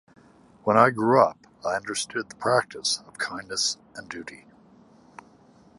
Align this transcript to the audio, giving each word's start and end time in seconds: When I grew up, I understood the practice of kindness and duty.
When 0.63 0.77
I 0.79 0.89
grew 0.89 1.21
up, 1.23 1.45
I 1.63 1.75
understood 1.75 2.29
the 2.31 2.35
practice 2.35 3.03
of 3.05 3.19
kindness 3.19 3.77
and 3.93 4.09
duty. 4.09 4.47